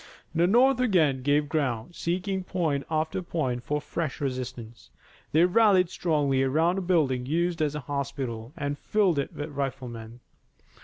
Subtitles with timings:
[0.33, 4.89] The North again gave ground, seeking point after point for fresh resistance.
[5.31, 10.21] They rallied strongly around a building used as a hospital, and filled it with riflemen.